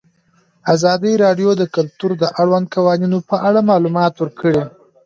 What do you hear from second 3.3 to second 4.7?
اړه معلومات ورکړي.